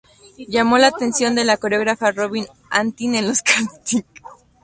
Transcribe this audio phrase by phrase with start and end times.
[0.47, 4.05] Llamó la atención de la coreógrafa Robin Antin en los castings.